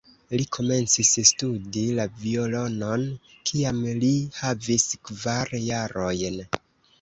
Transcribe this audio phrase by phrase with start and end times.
[0.39, 3.03] Li komencis studi la violonon
[3.51, 6.43] kiam li havis kvar jarojn.